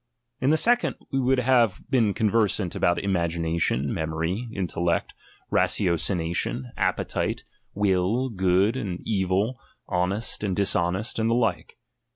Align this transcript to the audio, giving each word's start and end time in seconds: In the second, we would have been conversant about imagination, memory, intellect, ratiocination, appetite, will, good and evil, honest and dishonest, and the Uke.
In 0.39 0.49
the 0.49 0.57
second, 0.57 0.95
we 1.11 1.19
would 1.19 1.37
have 1.37 1.79
been 1.87 2.15
conversant 2.15 2.73
about 2.75 2.97
imagination, 2.97 3.93
memory, 3.93 4.49
intellect, 4.51 5.13
ratiocination, 5.51 6.71
appetite, 6.75 7.43
will, 7.75 8.29
good 8.29 8.75
and 8.75 9.01
evil, 9.05 9.59
honest 9.87 10.43
and 10.43 10.55
dishonest, 10.55 11.19
and 11.19 11.29
the 11.29 11.35
Uke. 11.35 11.73